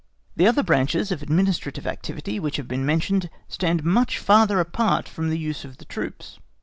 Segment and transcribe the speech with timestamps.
[0.35, 5.29] The other branches of administrative activity which we have mentioned stand much farther apart from
[5.29, 6.39] the use of the troops.